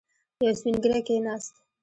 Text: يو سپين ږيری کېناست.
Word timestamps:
يو 0.43 0.53
سپين 0.59 0.75
ږيری 0.83 1.01
کېناست. 1.07 1.53